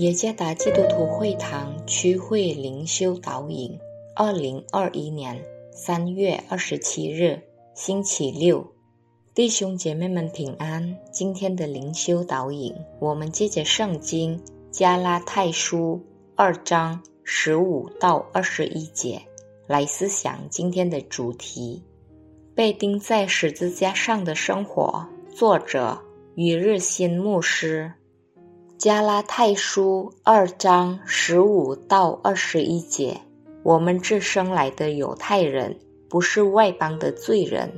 [0.00, 3.78] 耶加达基督徒会堂区会灵修导引，
[4.16, 5.38] 二零二一年
[5.72, 7.38] 三月二十七日，
[7.74, 8.66] 星期六，
[9.34, 10.96] 弟兄姐妹们平安。
[11.12, 16.00] 今天的灵修导引，我们借着圣经加拉太书
[16.34, 19.20] 二章十五到二十一节
[19.66, 21.84] 来思想今天的主题：
[22.54, 25.06] 被钉在十字架上的生活。
[25.34, 25.98] 作者：
[26.36, 27.92] 与日新牧师。
[28.80, 33.20] 加拉太书二章十五到二十一节，
[33.62, 37.70] 我们这生来的犹太人，不是外邦的罪人，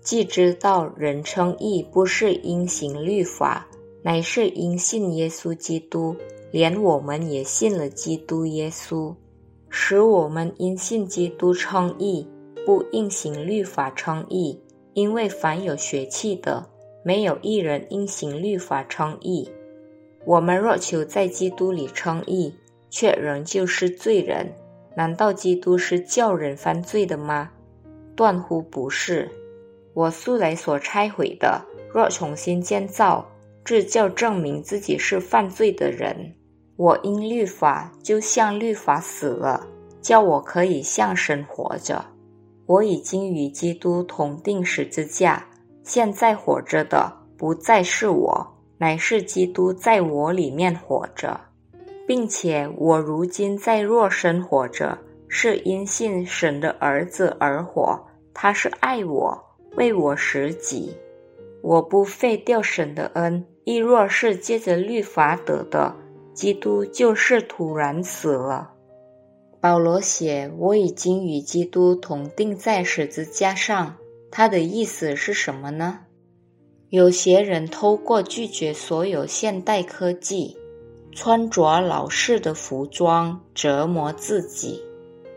[0.00, 3.66] 既知道人称义不是因行律法，
[4.04, 6.14] 乃是因信耶稣基督，
[6.52, 9.12] 连我们也信了基督耶稣，
[9.68, 12.24] 使我们因信基督称义，
[12.64, 14.60] 不应行律法称义，
[14.94, 16.64] 因为凡有血气的，
[17.04, 19.50] 没有一人因行律法称义。
[20.26, 22.52] 我们若求在基督里称义，
[22.90, 24.52] 却仍旧是罪人，
[24.96, 27.48] 难道基督是叫人犯罪的吗？
[28.16, 29.30] 断乎不是。
[29.94, 33.24] 我素来所拆毁的，若重新建造，
[33.64, 36.34] 这叫证明自己是犯罪的人。
[36.76, 39.64] 我因律法就像律法死了，
[40.02, 42.04] 叫我可以向神活着。
[42.66, 45.46] 我已经与基督同定十字架，
[45.84, 48.55] 现在活着的不再是我。
[48.78, 51.40] 乃是基督在我里面活着，
[52.06, 57.98] 并且我如今在若生活着，是因信神的儿子而活。
[58.34, 59.42] 他是爱我，
[59.76, 60.94] 为我舍己。
[61.62, 65.96] 我不废掉神的恩，亦若是借着律法得的，
[66.32, 68.72] 基督就是突然死了。
[69.58, 73.96] 保罗写：“我已经与基督同定在十字架上。”
[74.30, 76.00] 他的意思是什么呢？
[76.90, 80.56] 有些人透过拒绝所有现代科技，
[81.12, 84.80] 穿着老式的服装折磨自己，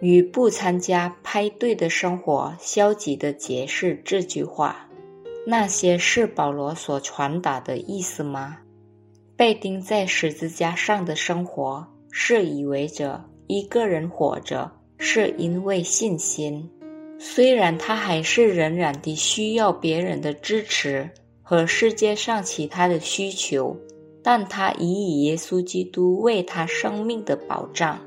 [0.00, 4.88] 与不参加派对的生活，消极的解释这句话。
[5.46, 8.58] 那些是保罗所传达的意思吗？
[9.36, 16.68] 被钉在十字架上的生活，是意味着一个人活着是因为信心，
[17.20, 21.08] 虽然他还是仍然的需要别人的支持。
[21.48, 23.76] 和世界上其他的需求，
[24.20, 28.00] 但他已以耶稣基督为他生命的保障。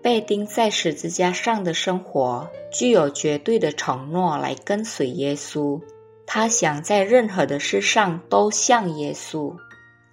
[0.00, 5.78] 被钉在十字架上的生活，具有绝对的承诺来跟随耶稣。
[6.26, 9.54] 他想在任何的事上都像耶稣。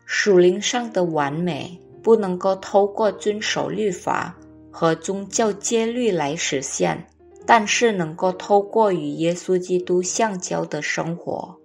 [0.06, 4.38] 属灵上的完美不能够透过遵守律法
[4.70, 7.08] 和宗教戒律来实现，
[7.46, 11.59] 但是能够透过与耶稣基督相交的生活。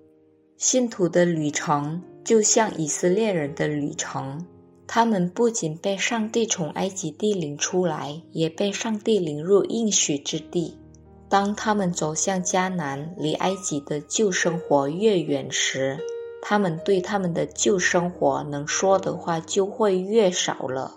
[0.66, 4.46] 信徒的旅程就像以色列人的旅程，
[4.86, 10.78] 他们不仅被上帝从埃及地领出来，也被上帝领入应许之地。
[11.28, 15.98] 当他们走向迦南，离埃及的旧生活越远时，
[16.40, 20.94] 他们对他们的旧生活能说的话就会越少了。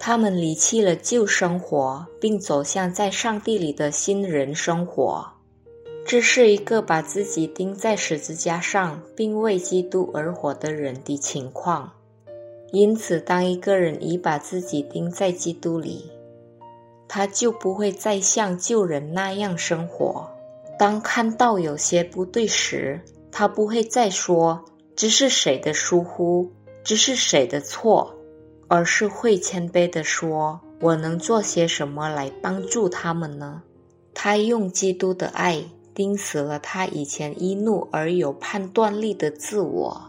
[0.00, 5.37] 他们离弃了旧生活，并走向在上帝里的新人生活。
[6.08, 11.92] 这是一个把自己钉在十字架上，并为基督而活的人的情况。
[12.72, 16.10] 因此，当一个人已把自己钉在基督里，
[17.08, 20.30] 他就不会再像旧人那样生活。
[20.78, 24.64] 当看到有些不对时，他不会再说
[24.96, 26.50] 这是谁的疏忽，
[26.82, 28.14] 这是谁的错，
[28.66, 33.62] 而是会谦卑地说：“我能做些什么来帮助他们呢？”
[34.14, 35.62] 他用基督的爱。
[35.98, 40.00] 钉死了他以前一怒而有判断力的自我。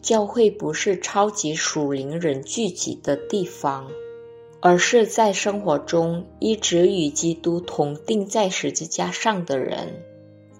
[0.00, 3.90] 教会不是超级属灵人聚集的地方，
[4.60, 9.88] 而是在生活中一直与基督同定在十字架上的人。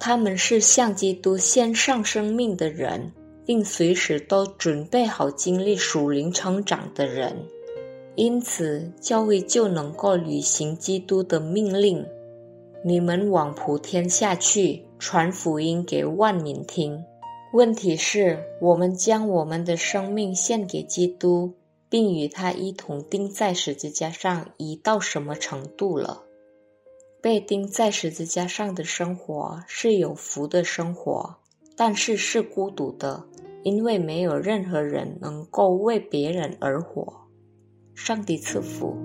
[0.00, 3.12] 他们是向基督献上生命的人，
[3.46, 7.36] 并随时都准备好经历属灵成长的人。
[8.16, 12.04] 因此，教会就能够履行基督的命令。
[12.84, 17.04] 你们往普天下去，传福音给万民听。
[17.52, 21.54] 问题是，我们将我们的生命献给基督，
[21.88, 26.22] 并与他一同钉在十字架上，已到什么程度了？
[27.20, 31.36] 被钉在十字架上的生活是有福的生活，
[31.76, 33.24] 但是是孤独的，
[33.64, 37.12] 因为没有任何人能够为别人而活。
[37.96, 38.96] 上帝赐福。